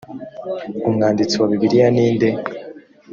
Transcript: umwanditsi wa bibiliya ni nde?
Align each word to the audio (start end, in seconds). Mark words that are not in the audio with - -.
umwanditsi 0.87 1.35
wa 1.41 1.47
bibiliya 1.51 1.87
ni 1.95 2.05
nde? 2.15 2.29